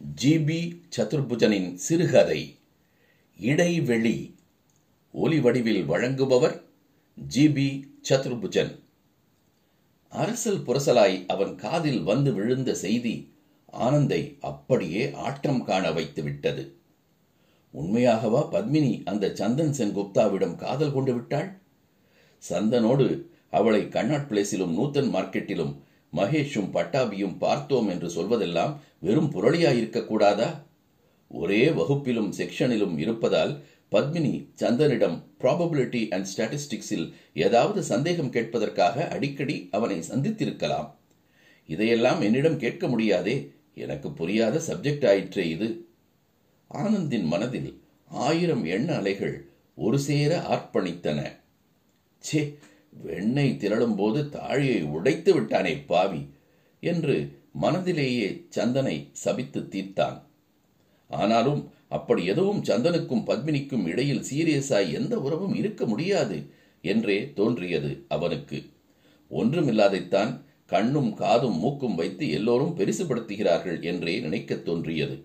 GB 0.00 0.60
சதுர்புஜனின் 0.96 1.74
சிறுகதை 1.74 2.38
இடைவெளி 3.40 4.34
ஒலி 5.12 5.38
வடிவில் 5.40 5.82
வழங்குபவர் 5.88 6.54
ஜிபி 7.34 7.66
சதுர்புஜன். 8.08 8.72
அரசல் 10.12 10.62
புரசலாய் 10.66 11.16
அவன் 11.26 11.52
காதில் 11.56 12.02
வந்து 12.02 12.32
விழுந்த 12.32 12.74
செய்தி 12.74 13.14
ஆனந்தை 13.66 14.36
அப்படியே 14.40 15.02
ஆற்றம் 15.12 15.62
காண 15.64 15.90
வைத்து 15.90 16.22
விட்டது. 16.22 16.64
உண்மையாகவா 17.74 18.42
பத்மினி 18.54 18.92
அந்த 19.04 19.32
சந்தன் 19.34 19.70
சென் 19.70 19.96
குப்தாவிடம் 19.96 20.56
காதல் 20.56 20.92
கொண்டு 20.92 21.14
விட்டாள்? 21.14 21.50
சந்தனோடு 22.50 23.08
அவளை 23.50 23.82
கண்ணாட் 23.88 24.28
பிளேஸிலும் 24.30 24.76
நூத்தன் 24.78 25.12
மார்க்கெட்டிலும் 25.14 25.74
மகேஷும் 26.12 26.70
பட்டாபியும் 26.72 27.38
பார்த்தோம் 27.38 27.88
என்று 27.88 28.08
சொல்வதெல்லாம் 28.08 28.76
வெறும் 28.98 29.32
புரளியாயிருக்க 29.32 30.06
கூடாதா 30.06 30.64
ஒரே 31.28 31.68
வகுப்பிலும் 31.68 32.30
செக்ஷனிலும் 32.36 32.98
இருப்பதால் 32.98 33.64
பத்மினி 33.90 34.48
சந்தனிடம் 34.60 35.22
ப்ராபபிலிட்டி 35.40 36.10
அண்ட் 36.10 36.26
ஸ்டாட்டிஸ்டிக்ஸில் 36.36 37.12
ஏதாவது 37.34 37.82
சந்தேகம் 37.82 38.32
கேட்பதற்காக 38.32 39.08
அடிக்கடி 39.08 39.68
அவனை 39.70 39.98
சந்தித்திருக்கலாம். 39.98 40.88
இதையெல்லாம் 41.66 42.20
என்னிடம் 42.20 42.58
கேட்க 42.58 42.88
முடியாதே. 42.88 43.52
எனக்கு 43.74 44.12
புரியாத 44.12 44.60
சப்ஜெக்ட் 44.66 45.08
ஆயிற்றே 45.08 45.48
இது. 45.48 45.88
ஆனந்தின் 46.74 47.24
மனதில் 47.24 47.82
ஆயிரம் 48.08 48.64
எண்ண 48.64 48.94
அலைகள் 48.94 49.48
ஒரு 49.74 49.98
சேர 49.98 50.38
ஆர்ப்பணித்தன. 50.50 51.20
சே 52.18 52.58
வெண்ணெய் 53.02 53.56
திரளும் 53.58 53.96
போது 53.96 54.28
தாழியை 54.28 54.82
உடைத்து 54.82 55.34
விட்டானே 55.34 55.76
பாவி 55.76 56.28
என்று 56.80 57.44
மனதிலேயே 57.62 58.46
சந்தனை 58.56 59.08
சபித்து 59.12 59.60
தீர்த்தான். 59.60 60.22
ஆனாலும் 61.08 61.70
அப்படி 61.88 62.24
எதுவும் 62.24 62.64
சந்தனுக்கும் 62.64 63.24
பத்மினிக்கும் 63.26 63.86
இடையில் 63.86 64.24
சீரியஸாய் 64.32 64.92
எந்த 64.92 65.18
உறவும் 65.18 65.54
இருக்க 65.54 65.86
முடியாது 65.86 66.50
என்றே 66.82 67.32
தோன்றியது 67.32 68.04
அவனுக்கு. 68.08 68.62
ஒன்றுமில்லாதைத்தான் 69.30 70.40
கண்ணும் 70.66 71.14
காதும் 71.14 71.58
மூக்கும் 71.58 71.94
வைத்து 71.94 72.30
எல்லோரும் 72.30 72.76
பெரிசுபடுத்துகிறார்கள் 72.76 73.82
என்றே 73.82 74.20
நினைக்கத் 74.20 74.64
தோன்றியது. 74.64 75.24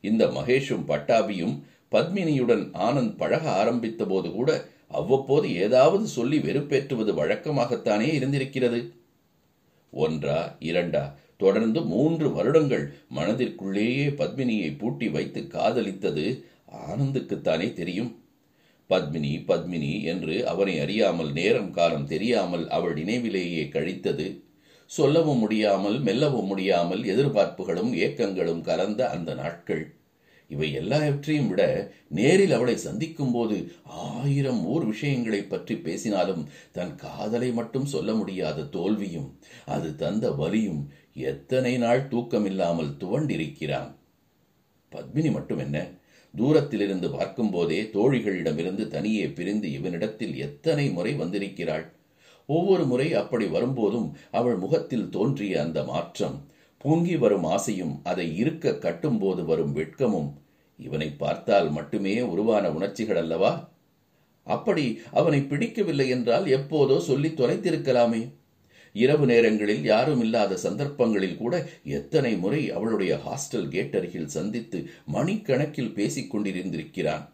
இந்த 0.00 0.26
மகேஷும் 0.26 0.84
பட்டாபியும் 0.88 1.62
பத்மினியுடன் 1.92 2.70
ஆனந்த் 2.72 3.16
பழக 3.16 3.50
ஆரம்பித்த 3.50 4.04
போது 4.04 4.30
கூட 4.30 4.64
அவ்வப்போது 4.90 5.54
ஏதாவது 5.56 6.06
சொல்லி 6.06 6.38
வெறுப்பேற்றுவது 6.38 7.12
வழக்கமாகத்தானே 7.14 8.08
இருந்திருக்கிறது? 8.12 8.80
ஒன்றா 9.90 10.56
இரண்டா 10.60 11.04
தொடர்ந்து 11.36 11.80
மூன்று 11.82 12.32
வருடங்கள் 12.32 12.94
மனதிற்குள்ளேயே 13.14 14.06
பத்மினியை 14.20 14.78
பூட்டி 14.78 15.08
வைத்து 15.08 15.40
காதலித்தது 15.40 16.24
ஆனந்துக்குத்தானே 16.88 17.72
தெரியும். 17.72 18.10
பத்மினி 18.90 19.32
பத்மினி 19.48 20.02
என்று 20.02 20.46
அவனை 20.46 20.80
அறியாமல் 20.80 21.32
நேரம் 21.32 21.70
காலம் 21.70 22.06
தெரியாமல் 22.06 22.68
அவள் 22.68 22.94
நினைவிலேயே 22.94 23.64
கழித்தது. 23.64 24.42
சொல்லவும் 24.90 25.38
முடியாமல் 25.38 25.98
மெல்லவும் 26.00 26.46
முடியாமல் 26.46 27.02
எதிர்பார்ப்புகளும் 27.04 27.92
ஏக்கங்களும் 27.94 28.60
கலந்த 28.60 29.10
அந்த 29.10 29.34
நாட்கள். 29.34 29.84
இவை 30.50 30.68
எல்லாவற்றையும் 30.72 31.48
விட 31.48 31.62
நேரில் 32.08 32.52
அவளை 32.52 32.76
சந்திக்கும் 32.76 33.32
போது 33.32 33.56
ஆயிரம் 33.84 34.62
ஊர் 34.66 34.84
விஷயங்களை 34.84 35.40
பற்றி 35.42 35.74
பேசினாலும் 35.76 36.42
தன் 36.72 36.94
காதலை 36.94 37.50
மட்டும் 37.52 37.86
சொல்ல 37.86 38.14
முடியாத 38.14 38.64
தோல்வியும் 38.76 39.28
அது 39.66 39.90
தந்த 39.96 40.32
வலியும் 40.32 40.82
எத்தனை 41.12 41.72
நாள் 41.78 42.02
தூக்கமில்லாமல் 42.10 42.92
துவண்டிருக்கிறான். 42.98 43.90
பத்மினி 44.92 45.30
மட்டும் 45.32 45.58
என்ன? 45.58 45.78
தூரத்திலிருந்து 46.34 47.08
பார்க்கும்போதே 47.10 47.80
தோழிகளிடமிருந்து 47.94 48.84
தனியே 48.88 49.24
பிரிந்து 49.28 49.68
இவனிடத்தில் 49.72 50.34
எத்தனை 50.36 50.90
முறை 50.90 51.12
வந்திருக்கிறாள்? 51.14 51.86
ஒவ்வொரு 52.48 52.84
முறை 52.86 53.08
அப்படி 53.14 53.46
வரும்போதும் 53.46 54.06
அவள் 54.30 54.56
முகத்தில் 54.56 55.08
தோன்றிய 55.08 55.62
அந்த 55.62 55.80
மாற்றம் 55.84 56.36
பொங்கி 56.82 57.16
வரும் 57.16 57.44
ஆசையும் 57.44 58.00
அதை 58.02 58.36
இருக்க 58.36 58.70
கட்டும்போது 58.70 59.44
வரும் 59.44 59.76
வெட்கமும் 59.76 60.32
இவனை 60.78 61.08
பார்த்தால் 61.10 61.70
மட்டுமே 61.70 62.20
உருவான 62.20 62.70
உணர்ச்சிகள் 62.70 63.16
அல்லவா? 63.16 63.70
அப்படி 64.42 65.00
அவனை 65.12 65.40
பிடிக்கவில்லை 65.40 66.08
என்றால் 66.08 66.44
எப்போதோ 66.44 66.98
சொல்லி 66.98 67.28
தொலைத்திருக்கலாமே. 67.28 68.32
இரவு 68.92 69.26
நேரங்களில் 69.26 69.84
யாரும் 69.84 70.20
இல்லாத 70.20 70.56
சந்தர்ப்பங்களில் 70.56 71.36
கூட 71.36 71.68
எத்தனை 71.84 72.36
முறை 72.36 72.70
அவளுடைய 72.70 73.20
ஹாஸ்டல் 73.26 73.68
கேட் 73.68 73.96
அருகில் 73.96 74.28
சந்தித்து 74.28 74.90
மணிக்கணக்கில் 75.12 75.92
பேசிக் 75.92 76.36
கொண்டிருந்திருக்கிறான். 76.36 77.28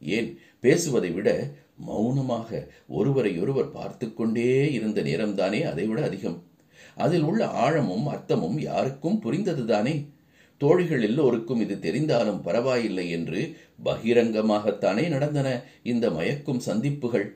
ஏன்? 0.00 0.38
பேசுவதை 0.60 1.10
விட 1.10 1.50
மௌனமாக 1.76 2.68
ஒருவரையொருவர் 2.88 3.70
பார்த்து 3.70 4.14
கொண்டே 4.14 4.72
இருந்த 4.72 5.02
நேரம்தானே 5.02 5.62
அதைவிட 5.62 6.02
அதிகம். 6.02 6.42
அதில் 6.98 7.22
உள்ள 7.22 7.42
ஆழமும் 7.64 8.06
அர்த்தமும் 8.08 8.58
யாருக்கும் 8.60 9.20
புரிந்ததுதானே? 9.22 9.94
தோழிகள் 10.60 11.02
எல்லோருக்கும் 11.02 11.60
இது 11.60 11.74
தெரிந்தாலும் 11.76 12.40
பரவாயில்லை 12.42 13.06
என்று 13.10 13.40
பகிரங்கமாகத்தானே 13.84 15.04
நடந்தன 15.08 15.48
இந்த 15.82 16.06
மயக்கும் 16.10 16.64
சந்திப்புகள். 16.68 17.28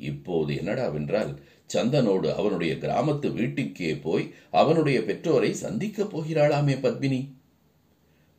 இப்போது 0.00 0.54
என்னடாவென்றால் 0.54 1.32
சந்தனோடு 1.74 2.28
அவனுடைய 2.34 2.72
கிராமத்து 2.74 3.28
வீட்டுக்கே 3.32 3.90
போய் 3.96 4.24
அவனுடைய 4.50 4.98
பெற்றோரை 5.02 5.50
சந்திக்கப் 5.54 6.12
போகிறாளாமே 6.16 6.76
பத்மினி. 6.84 7.20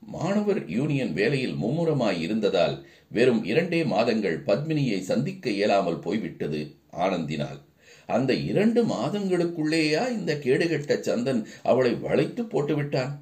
மாணவர் 0.01 0.61
யூனியன் 0.69 1.13
வேலையில் 1.13 1.55
மும்முரமாய் 1.55 2.19
இருந்ததால் 2.19 2.75
வெறும் 3.09 3.43
இரண்டே 3.43 3.83
மாதங்கள் 3.83 4.37
பத்மினியை 4.43 4.99
சந்திக்க 4.99 5.49
இயலாமல் 5.49 5.99
போய்விட்டது 5.99 6.61
ஆனந்தினால். 6.97 7.59
அந்த 8.05 8.33
இரண்டு 8.33 8.85
மாதங்களுக்குள்ளேயா 8.85 10.09
இந்த 10.09 10.33
கேடுகட்ட 10.33 10.99
சந்தன் 10.99 11.45
அவளை 11.63 11.93
வளைத்து 11.93 12.43
போட்டுவிட்டான்? 12.43 13.19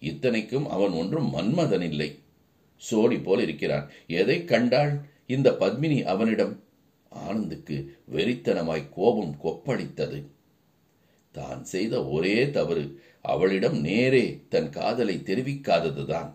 இத்தனைக்கும் 0.00 0.68
அவன் 0.68 0.90
ஒன்றும் 0.90 1.34
மன்மதன் 1.34 1.82
இல்லை. 1.82 2.18
சோடி 2.90 3.22
போல் 3.22 3.40
இருக்கிறான். 3.40 3.90
எதை 4.06 4.44
கண்டாள் 4.44 5.00
இந்த 5.26 5.50
பத்மினி 5.50 6.02
அவனிடம்? 6.02 6.62
ஆனந்துக்கு 7.08 7.96
வெறித்தனமாய் 8.12 8.88
கோபம் 8.90 9.36
கொப்பளித்தது. 9.44 10.24
தான் 11.30 11.64
செய்த 11.64 12.06
ஒரே 12.06 12.50
தவறு. 12.50 13.00
அவளிடம் 13.22 13.80
நேரே 13.80 14.42
தன் 14.48 14.70
காதலை 14.70 15.16
தெரிவிக்காததுதான். 15.16 16.30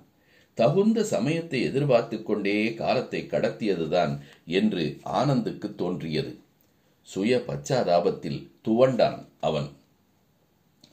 தகுந்த 0.54 1.04
சமயத்தை 1.04 1.62
எதிர்பார்த்து 1.62 2.24
கொண்டே 2.24 2.74
காலத்தை 2.74 3.28
கடத்தியதுதான் 3.30 4.20
என்று 4.46 4.98
ஆனந்துக்கு 5.04 5.76
தோன்றியது. 5.76 6.38
சுய 7.04 7.44
பச்சாதாபத்தில் 7.48 8.40
துவண்டான் 8.68 9.26
அவன். 9.40 9.70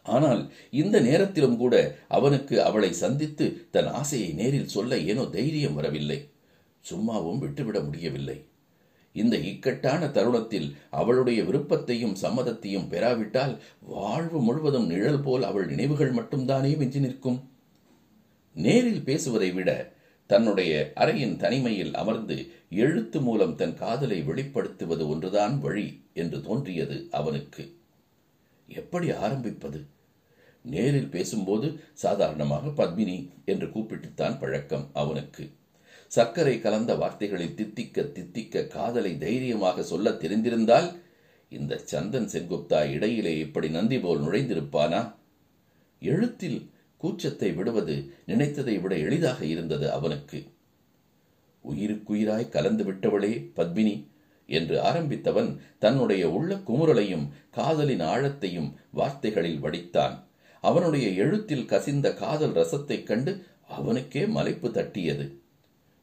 ஆனால் 0.03 0.53
இந்த 0.71 1.00
நேரத்திலும் 1.00 1.56
கூட 1.56 1.97
அவனுக்கு 2.09 2.62
அவளை 2.62 2.93
சந்தித்து 2.93 3.66
தன் 3.71 3.87
ஆசையை 3.87 4.32
நேரில் 4.32 4.69
சொல்ல 4.69 4.98
ஏனோ 4.98 5.25
தைரியம் 5.25 5.75
வரவில்லை. 5.75 6.31
சும்மாவும் 6.91 7.38
விட்டுவிட 7.38 7.81
முடியவில்லை. 7.81 8.44
இந்த 9.12 9.37
இக்கட்டான 9.37 10.09
தருணத்தில் 10.09 10.76
அவளுடைய 10.91 11.44
விருப்பத்தையும் 11.44 12.15
சம்மதத்தையும் 12.15 12.88
பெறாவிட்டால் 12.88 13.59
வாழ்வு 13.81 14.41
முழுவதும் 14.41 14.87
நிழல் 14.87 15.21
போல் 15.21 15.42
அவள் 15.42 15.66
நினைவுகள் 15.66 16.15
மட்டும்தானே 16.15 16.77
மிஞ்சி 16.77 17.00
நிற்கும். 17.00 17.50
நேரில் 18.56 19.04
பேசுவதை 19.04 19.50
விட 19.50 19.71
தன்னுடைய 20.31 20.93
அறையின் 20.97 21.37
தனிமையில் 21.37 21.95
அமர்ந்து 21.95 22.51
எழுத்து 22.71 23.21
மூலம் 23.21 23.57
தன் 23.57 23.77
காதலை 23.77 24.23
வெளிப்படுத்துவது 24.23 25.09
ஒன்றுதான் 25.09 25.61
வழி 25.61 26.05
என்று 26.13 26.43
தோன்றியது 26.43 27.09
அவனுக்கு. 27.11 27.77
எப்படி 28.69 29.11
ஆரம்பிப்பது? 29.11 29.87
நேரில் 30.63 31.09
பேசும்போது 31.09 31.81
சாதாரணமாக 31.93 32.85
பத்மினி 32.85 33.29
என்று 33.45 33.66
கூப்பிட்டுத்தான் 33.66 34.39
பழக்கம் 34.39 34.91
அவனுக்கு. 34.93 35.51
சர்க்கரை 36.07 36.60
கலந்த 36.60 36.95
வார்த்தைகளை 36.95 37.47
தித்திக்க 37.47 38.13
தித்திக்க 38.13 38.66
காதலை 38.66 39.19
தைரியமாக 39.19 39.83
சொல்ல 39.83 40.10
தெரிந்திருந்தால் 40.10 40.99
இந்த 41.49 41.81
சந்தன் 41.93 42.28
செங்குப்தா 42.28 42.91
இடையிலே 42.91 43.39
இப்படி 43.39 43.69
நந்தி 43.69 43.99
போல் 43.99 44.21
நுழைந்திருப்பானா? 44.21 45.15
எழுத்தில் 46.01 46.70
கூச்சத்தை 47.03 47.55
விடுவது 47.55 48.13
நினைத்ததை 48.27 48.81
விட 48.81 48.99
எளிதாக 48.99 49.45
இருந்தது 49.45 49.93
அவனுக்கு. 49.93 50.45
உயிருக்குயிராய் 51.71 52.49
கலந்து 52.49 52.85
விட்டவளே 52.85 53.51
பத்மினி 53.57 54.07
என்று 54.47 54.83
ஆரம்பித்தவன் 54.83 55.59
தன்னுடைய 55.79 56.31
உள்ள 56.31 56.55
குமுறலையும் 56.55 57.29
காதலின் 57.51 58.01
ஆழத்தையும் 58.01 58.73
வார்த்தைகளில் 58.91 59.63
வடித்தான். 59.63 60.23
அவனுடைய 60.61 61.09
எழுத்தில் 61.09 61.65
கசிந்த 61.65 62.15
காதல் 62.15 62.53
ரசத்தைக் 62.53 63.07
கண்டு 63.07 63.47
அவனுக்கே 63.69 64.27
மலைப்பு 64.27 64.69
தட்டியது. 64.69 65.39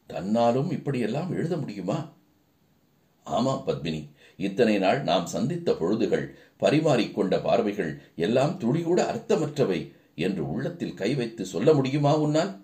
தன்னாலும் 0.09 0.71
இப்படியெல்லாம் 0.71 1.31
எழுத 1.31 1.57
முடியுமா? 1.57 2.13
ஆமா 3.25 3.63
பத்மினி 3.65 4.09
இத்தனை 4.37 4.77
நாள் 4.77 5.03
நாம் 5.03 5.25
சந்தித்த 5.25 5.71
பொழுதுகள் 5.71 6.29
பரிமாறிக்கொண்ட 6.59 7.43
பார்வைகள் 7.43 8.01
எல்லாம் 8.15 8.59
துளிகூட 8.59 9.01
அர்த்தமற்றவை. 9.01 9.95
என்று 10.17 10.51
உள்ளத்தில் 10.51 10.93
கை 10.93 11.15
வைத்து 11.15 11.45
சொல்ல 11.45 11.73
முடியுமா 11.73 12.17
உன்னால்? 12.17 12.61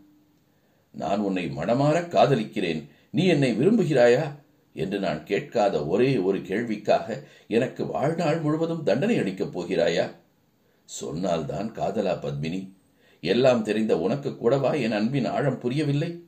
நான் 0.92 1.20
உன்னை 1.20 1.46
மனமாற 1.46 1.98
காதலிக்கிறேன். 2.08 2.90
நீ 3.12 3.26
என்னை 3.26 3.60
விரும்புகிறாயா? 3.60 4.36
என்று 4.74 5.00
நான் 5.00 5.24
கேட்காத 5.24 5.86
ஒரே 5.86 6.18
ஒரு 6.18 6.42
கேள்விக்காக 6.42 7.24
எனக்கு 7.48 7.86
வாழ்நாள் 7.86 8.40
முழுவதும் 8.40 8.84
தண்டனை 8.84 9.20
அளிக்கப் 9.20 9.60
போகிறாயா? 9.60 10.12
சொன்னால்தான் 10.86 11.72
காதலா 11.72 12.16
பத்மினி. 12.16 12.70
எல்லாம் 13.22 13.64
தெரிந்த 13.64 14.00
உனக்கு 14.00 14.38
கூடவா 14.38 14.74
என் 14.74 14.92
அன்பின் 14.92 15.26
ஆழம் 15.26 15.60
புரியவில்லை? 15.60 16.24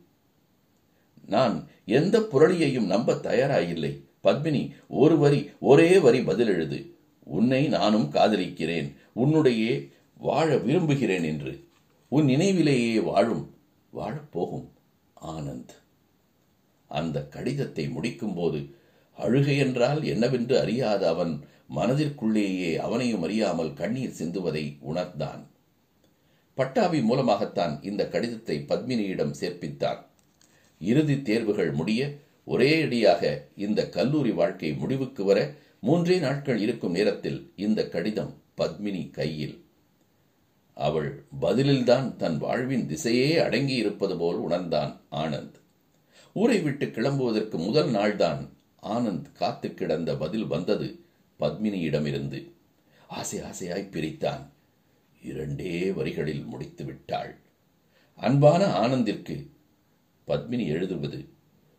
நான் 1.26 1.68
எந்த 1.86 2.20
புரளியையும் 2.20 2.86
நம்ப 2.86 3.14
தயாராயில்லை. 3.14 4.04
பத்மினி 4.24 4.72
ஒரு 4.88 5.18
வரி 5.18 5.50
ஒரே 5.60 6.00
வரி 6.00 6.22
பதில் 6.22 6.48
எழுது 6.48 6.96
உன்னை 7.24 7.68
நானும் 7.68 8.12
காதலிக்கிறேன். 8.12 8.96
உன்னுடைய 9.14 9.82
வாழ 10.18 10.58
விரும்புகிறேன் 10.58 11.24
என்று 11.24 11.68
உன் 12.10 12.26
நினைவிலேயே 12.26 13.00
வாழும் 13.00 13.56
வாழப்போகும் 13.94 14.68
ஆனந்த். 15.22 15.74
அந்த 16.88 17.28
கடிதத்தை 17.28 17.88
முடிக்கும்போது 17.88 18.74
அழுகை 19.14 19.58
என்றால் 19.58 20.04
என்னவென்று 20.04 20.60
அறியாத 20.60 21.08
அவன் 21.08 21.44
மனதிற்குள்ளேயே 21.76 22.76
அவனையும் 22.76 23.22
அறியாமல் 23.22 23.74
கண்ணீர் 23.74 24.18
சிந்துவதை 24.18 24.78
உணர்ந்தான். 24.80 25.48
பட்டாபி 26.54 27.02
மூலமாகத்தான் 27.02 27.82
இந்த 27.82 28.08
கடிதத்தை 28.08 28.66
பத்மினியிடம் 28.68 29.34
சேர்ப்பித்தான் 29.40 30.06
இறுதி 30.80 31.22
தேர்வுகள் 31.22 31.72
முடிய 31.72 32.18
ஒரே 32.46 32.82
அடியாக 32.82 33.50
இந்த 33.56 33.90
கல்லூரி 33.90 34.32
வாழ்க்கை 34.32 34.74
முடிவுக்கு 34.74 35.24
வர 35.24 35.54
மூன்றே 35.80 36.20
நாட்கள் 36.20 36.60
இருக்கும் 36.60 36.92
நேரத்தில் 36.92 37.52
இந்த 37.56 37.88
கடிதம் 37.88 38.42
பத்மினி 38.58 39.10
கையில். 39.10 39.65
அவள் 40.76 41.26
பதிலில்தான் 41.42 42.16
தன் 42.16 42.38
வாழ்வின் 42.38 42.88
திசையே 42.88 43.38
அடங்கி 43.38 43.74
இருப்பது 43.74 44.18
போல் 44.18 44.36
உணர்ந்தான் 44.36 45.02
ஆனந்த். 45.12 45.54
ஊரை 46.34 46.62
விட்டு 46.62 46.86
கிளம்புவதற்கு 46.86 47.58
முதல் 47.58 47.90
நாள்தான் 47.90 48.50
ஆனந்த் 48.84 49.32
காத்து 49.34 49.74
கிடந்த 49.74 50.18
பதில் 50.18 50.46
வந்தது 50.46 51.00
பத்மினியிடமிருந்து. 51.40 52.52
ஆசை 53.08 53.40
ஆசையாய் 53.40 53.90
பிரித்தான். 53.90 54.46
இரண்டே 55.22 55.92
வரிகளில் 55.92 56.44
முடித்து 56.44 56.86
விட்டாள். 56.86 57.38
அன்பான 58.16 58.66
ஆனந்திற்கு 58.66 59.48
பத்மினி 60.28 60.68
எழுதுவது 60.68 61.26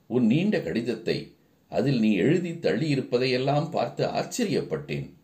உன் 0.07 0.27
நீண்ட 0.27 0.61
கடிதத்தை 0.61 1.35
அதில் 1.69 2.01
நீ 2.01 2.15
எழுதி 2.15 2.51
தள்ளியிருப்பதையெல்லாம் 2.51 3.71
பார்த்து 3.71 4.07
ஆச்சரியப்பட்டேன். 4.07 5.16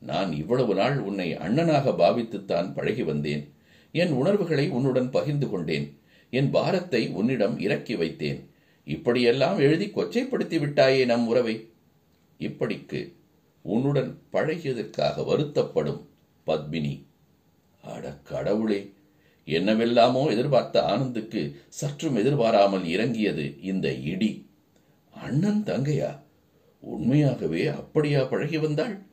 நான் 0.00 0.32
இவ்வளவு 0.32 0.74
நாள் 0.74 0.98
உன்னை 0.98 1.34
அண்ணனாக 1.34 1.90
பாவித்துத்தான் 1.90 2.74
பழகி 2.74 3.02
வந்தேன். 3.02 3.52
என் 3.92 4.10
உணர்வுகளை 4.10 4.68
உன்னுடன் 4.68 5.10
பகிர்ந்து 5.10 5.50
கொண்டேன். 5.50 6.00
என் 6.30 6.50
பாரத்தை 6.50 7.08
உன்னிடம் 7.08 7.58
இறக்கி 7.58 7.94
வைத்தேன். 7.94 8.48
இப்படியெல்லாம் 8.84 9.58
எழுதி 9.58 9.86
கொச்சைப்படுத்தி 9.86 10.58
விட்டாயே 10.58 11.04
நம் 11.04 11.26
உறவை. 11.26 11.68
இப்படிக்கு 12.38 13.12
உன்னுடன் 13.62 14.18
பழகியதற்காக 14.32 15.24
வருத்தப்படும் 15.24 16.00
பத்மினி. 16.46 17.04
அட 17.82 18.12
கடவுளே 18.22 18.92
என்னவெல்லாமோ 19.44 20.26
எதிர்பார்த்த 20.26 20.82
ஆனந்துக்கு 20.82 21.56
சற்றும் 21.68 22.16
எதிர்பாராமல் 22.16 22.84
இறங்கியது 22.84 23.62
இந்த 23.62 23.92
இடி. 23.92 24.46
அண்ணன் 25.10 25.62
தங்கையா 25.66 26.18
உண்மையாகவே 26.80 27.66
அப்படியா 27.66 28.24
பழகி 28.24 28.58
வந்தாள்? 28.58 29.08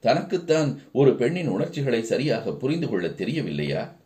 தனக்குத்தான் 0.00 0.80
ஒரு 0.92 1.14
பெண்ணின் 1.14 1.48
உணர்ச்சிகளை 1.48 2.02
சரியாக 2.02 2.52
புரிந்து 2.52 2.88
கொள்ள 2.88 3.08
தெரியவில்லையா? 3.08 3.96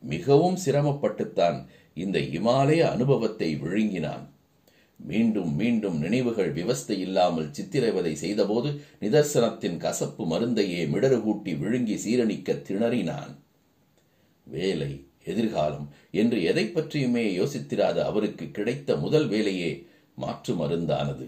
மிகவும் 0.00 0.58
சிரமப்பட்டுத்தான் 0.64 1.66
இந்த 1.94 2.18
இமாலய 2.18 2.80
அனுபவத்தை 2.80 3.56
விழுங்கினான். 3.56 4.36
மீண்டும் 4.96 5.54
மீண்டும் 5.54 5.98
நினைவுகள் 5.98 6.54
விவஸ்தை 6.54 6.96
இல்லாமல் 6.98 7.52
சித்திரவதை 7.52 8.14
செய்தபோது 8.14 8.80
நிதர்சனத்தின் 9.00 9.76
கசப்பு 9.76 10.24
மருந்தையே 10.26 10.84
மிடறுகூட்டி 10.84 11.58
விழுங்கி 11.58 11.96
சீரணிக்க 12.04 12.54
திணறினான். 12.68 13.34
வேலை 14.44 15.06
எதிர்காலம் 15.24 15.88
என்று 16.10 16.42
எதை 16.42 16.64
பற்றியுமே 16.66 17.38
யோசித்திராத 17.38 18.04
அவருக்கு 18.04 18.50
கிடைத்த 18.50 18.96
முதல் 18.96 19.28
வேலையே 19.28 19.86
மாற்று 20.14 20.54
மருந்தானது. 20.54 21.26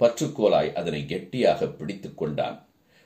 பற்றுக்கோலாய் 0.00 0.72
அதனை 0.72 1.06
கெட்டியாக 1.06 1.66
பிடித்துக் 1.66 2.16
கொண்டான். 2.16 2.58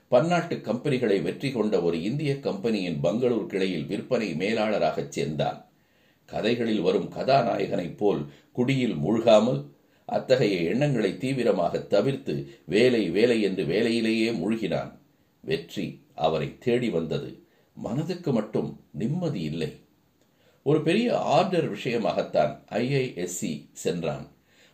பன்னாட்டு 0.08 0.56
கம்பெனிகளை 0.56 1.22
வெற்றி 1.22 1.52
கொண்ட 1.52 1.82
ஒரு 1.82 2.02
இந்திய 2.02 2.40
கம்பெனியின் 2.40 3.00
பங்களூர் 3.00 3.46
கிளையில் 3.46 3.86
விற்பனை 3.86 4.34
மேலாளராகச் 4.34 5.08
சேர்ந்தான். 5.08 5.64
கதைகளில் 6.26 6.80
வரும் 6.80 7.12
கதாநாயகனைப் 7.12 7.96
போல் 7.96 8.24
குடியில் 8.52 8.94
மூழ்காமல் 8.94 9.66
அத்தகைய 10.04 10.60
எண்ணங்களை 10.60 11.18
தீவிரமாக 11.18 11.78
தவிர்த்து 11.78 12.48
வேலை 12.64 13.10
வேலை 13.10 13.42
என்று 13.42 13.64
வேலையிலேயே 13.64 14.30
மூழ்கினான். 14.30 14.92
வெற்றி 15.40 16.02
அவரை 16.14 16.58
தேடி 16.58 16.90
வந்தது. 16.90 17.42
மனதுக்கு 17.74 18.32
மட்டும் 18.32 18.80
நிம்மதி 18.90 19.42
இல்லை. 19.42 19.76
ஒரு 20.62 20.82
பெரிய 20.82 21.18
ஆர்டர் 21.18 21.72
விஷயமாகத்தான் 21.72 22.58
ஐஐஎஸ்சி 22.70 23.66
சென்றான். 23.72 24.26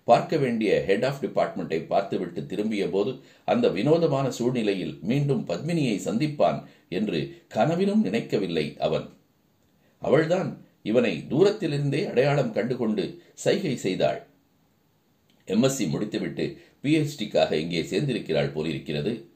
பார்க்க 0.05 0.37
வேண்டிய 0.37 0.85
ஹெட் 0.87 1.05
ஆஃப் 1.05 1.25
டிபார்ட்மெண்ட்டை 1.25 1.87
பார்த்துவிட்டு 1.87 2.47
திரும்பிய 2.47 2.91
போது 2.91 3.19
அந்த 3.45 3.69
வினோதமான 3.69 4.31
சூழ்நிலையில் 4.31 4.99
மீண்டும் 5.03 5.47
பத்மினியை 5.47 5.99
சந்திப்பான் 5.99 6.65
என்று 6.89 7.43
கனவிலும் 7.49 8.03
நினைக்கவில்லை 8.03 8.77
அவன். 8.79 9.09
அவள்தான் 9.99 10.65
இவனை 10.83 11.25
தூரத்திலிருந்தே 11.29 12.11
அடையாளம் 12.11 12.53
கண்டுகொண்டு 12.53 13.23
சைகை 13.35 13.77
செய்தாள். 13.77 14.27
எம்எஸ்சி 15.47 15.89
முடித்துவிட்டு 15.89 16.57
பிஹெச்டிக்காக 16.83 17.53
இங்கே 17.53 17.83
சேர்ந்திருக்கிறாள் 17.83 18.53
போலிருக்கிறது. 18.53 19.29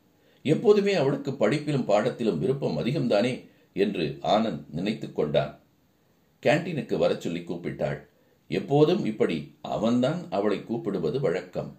எப்போதுமே 0.43 0.95
அவளுக்கு 0.95 1.31
படிப்பிலும் 1.31 1.85
பாடத்திலும் 1.85 2.39
விருப்பம் 2.39 2.79
அதிகம்தானே 2.79 3.49
என்று 3.73 4.19
ஆனந்த் 4.23 4.65
நினைத்துக் 4.71 5.15
கொண்டான். 5.15 5.61
கேன்டீனுக்கு 6.47 6.97
வரச் 6.97 7.21
சொல்லி 7.21 7.39
கூப்பிட்டாள். 7.39 8.07
எப்போதும் 8.49 9.05
இப்படி 9.05 9.57
அவன்தான் 9.61 10.27
அவளை 10.31 10.65
கூப்பிடுவது 10.65 11.21
வழக்கம். 11.21 11.79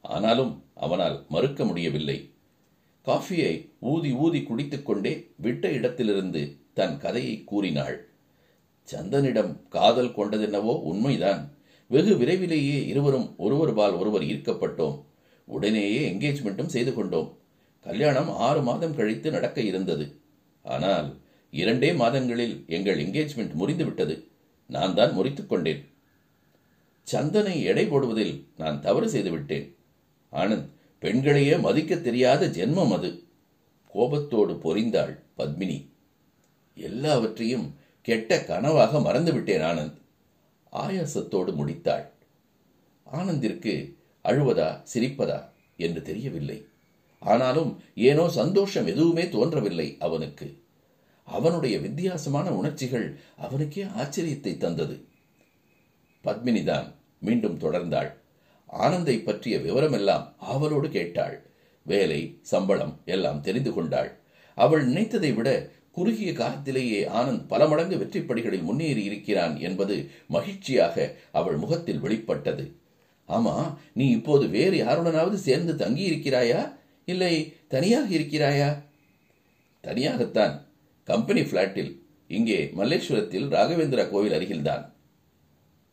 ஆனாலும் 0.00 0.64
அவனால் 0.74 1.26
மறுக்க 1.28 1.64
முடியவில்லை. 1.64 2.34
காஃபியை 3.06 3.70
ஊதி 3.78 4.12
ஊதி 4.12 4.42
குடித்துக்கொண்டே 4.42 5.26
விட்ட 5.36 5.70
இடத்திலிருந்து 5.70 6.56
தன் 6.72 6.98
கதையை 6.98 7.44
கூறினாள். 7.44 8.08
சந்தனிடம் 8.88 9.52
காதல் 9.68 10.14
கொண்டதென்னவோ 10.16 10.82
உண்மைதான். 10.82 11.54
வெகு 11.86 12.16
விரைவிலேயே 12.16 12.86
இருவரும் 12.86 13.34
ஒருவர்பால் 13.38 13.98
ஒருவர் 13.98 14.22
ஈர்க்கப்பட்டோம். 14.22 15.02
உடனேயே 15.44 16.12
என்கேஜ்மெண்ட்டும் 16.12 16.74
செய்து 16.74 16.94
கொண்டோம். 16.94 17.36
கல்யாணம் 17.80 18.28
ஆறு 18.28 18.62
மாதம் 18.62 18.94
கழித்து 18.94 19.30
நடக்க 19.30 19.60
இருந்தது. 19.60 20.20
ஆனால் 20.62 21.20
இரண்டே 21.50 21.92
மாதங்களில் 21.92 22.64
எங்கள் 22.66 22.98
என்கேஜ்மெண்ட் 22.98 23.54
முறிந்துவிட்டது. 23.60 24.24
நான் 24.66 24.94
தான் 24.94 25.16
முறித்துக்கொண்டேன் 25.18 25.80
சந்தனை 27.12 27.62
எடை 27.62 27.86
போடுவதில் 27.86 28.44
நான் 28.56 28.80
தவறு 28.80 29.08
செய்துவிட்டேன். 29.08 29.76
ஆனந்த் 30.32 30.68
பெண்களையே 30.98 31.56
மதிக்க 31.56 31.96
தெரியாத 31.96 32.46
ஜென்மம் 32.46 32.92
அது. 32.92 33.22
கோபத்தோடு 33.88 34.52
பொறிந்தாள் 34.52 35.18
பத்மினி. 35.38 35.88
எல்லாவற்றையும் 36.74 37.74
கெட்ட 38.02 38.36
கனவாக 38.36 38.98
மறந்துவிட்டேன் 38.98 39.62
ஆனந்த். 39.62 39.98
ஆயாசத்தோடு 40.72 41.52
முடித்தாள். 41.52 42.08
ஆனந்திற்கு 43.12 43.94
அழுவதா 44.24 44.82
சிரிப்பதா 44.94 45.48
என்று 45.76 46.02
தெரியவில்லை. 46.02 46.66
ஆனாலும் 47.18 47.82
ஏனோ 47.94 48.28
சந்தோஷம் 48.28 48.86
எதுவுமே 48.86 49.28
தோன்றவில்லை 49.28 49.96
அவனுக்கு. 49.98 50.62
அவனுடைய 51.24 51.78
வித்தியாசமான 51.78 52.52
உணர்ச்சிகள் 52.52 53.18
அவனுக்கே 53.36 53.82
ஆச்சரியத்தை 53.82 54.56
தந்தது. 54.56 55.04
பத்மினிதான் 56.24 56.98
மீண்டும் 57.20 57.58
தொடர்ந்தாள். 57.58 58.12
ஆனந்தை 58.66 59.20
பற்றிய 59.20 59.58
விவரமெல்லாம் 59.58 60.32
ஆவலோடு 60.38 60.88
கேட்டாள். 60.88 61.36
வேலை 61.82 62.38
சம்பளம் 62.42 63.00
எல்லாம் 63.04 63.40
தெரிந்து 63.40 63.72
கொண்டாள். 63.72 64.18
அவள் 64.54 64.88
நினைத்ததை 64.88 65.34
விட 65.34 65.70
குறுகிய 65.92 66.32
காலத்திலேயே 66.32 67.08
ஆனந்த் 67.08 67.46
பல 67.48 67.68
மடங்கு 67.68 67.96
வெற்றிப்படிகளில் 67.96 68.62
முன்னேறி 68.62 69.04
இருக்கிறான் 69.04 69.60
என்பது 69.60 70.10
மகிழ்ச்சியாக 70.26 71.14
அவள் 71.32 71.56
முகத்தில் 71.56 71.98
வெளிப்பட்டது. 71.98 72.76
ஆமா 73.28 73.76
நீ 73.92 74.10
இப்போது 74.10 74.46
வேறு 74.48 74.84
யாருடனாவது 74.84 75.34
சேர்ந்து 75.34 75.76
தங்கி 75.76 76.10
இருக்கிறாயா 76.10 76.74
இல்லை 77.04 77.56
தனியாக 77.68 78.14
இருக்கிறாயா? 78.14 78.82
தனியாகத்தான். 79.82 80.54
கம்பெனி 81.04 81.40
பிளாட்டில் 81.40 81.98
இங்கே 82.28 82.72
மல்லேஸ்வரத்தில் 82.76 83.48
ராகவேந்திரா 83.48 84.10
கோவில் 84.10 84.32
அருகில்தான். 84.32 84.92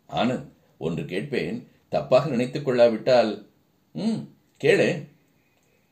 ஆனந்த் 0.09 0.55
ஒன்று 0.77 1.05
கேட்பேன் 1.05 1.67
தப்பாக 1.91 2.29
நினைத்துக் 2.29 2.65
கொள்ளாவிட்டால் 2.65 3.49
ம் 3.93 4.17
கேளே. 4.63 5.05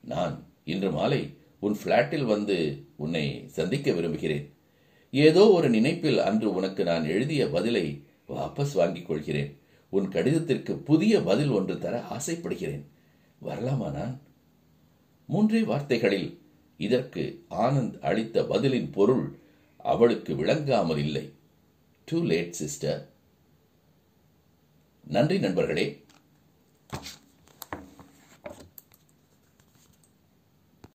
நான் 0.04 0.46
இன்று 0.64 0.92
மாலை 0.92 1.34
உன் 1.60 1.78
பிளாட்டில் 1.84 2.26
வந்து 2.26 2.86
உன்னை 2.96 3.44
சந்திக்க 3.48 3.92
விரும்புகிறேன். 3.92 4.54
ஏதோ 5.12 5.48
ஒரு 5.48 5.70
நினைப்பில் 5.70 6.20
அன்று 6.20 6.54
உனக்கு 6.54 6.84
நான் 6.84 7.06
எழுதிய 7.06 7.50
பதிலை 7.50 8.04
வாபஸ் 8.28 8.74
வாங்கிக் 8.74 9.08
கொள்கிறேன். 9.08 9.58
உன் 9.90 10.10
கடிதத்திற்கு 10.10 10.78
புதிய 10.78 11.22
பதில் 11.22 11.50
ஒன்று 11.50 11.80
தர 11.80 12.02
ஆசைப்படுகிறேன். 12.02 12.88
வரலாமா 13.42 13.92
நான்? 13.92 14.22
மூன்றே 15.26 15.62
வார்த்தைகளில் 15.62 16.42
இதற்கு 16.78 17.44
ஆனந்த் 17.50 18.00
அளித்த 18.00 18.42
பதிலின் 18.42 18.92
பொருள் 18.92 19.38
அவளுக்கு 19.78 20.36
விளங்காமல் 20.36 20.98
இல்லை. 20.98 21.32
டூ 22.06 22.24
லேட் 22.24 22.52
சிஸ்டர் 22.52 23.15
நன்றி 25.08 25.40
நண்பர்களே. 25.40 26.02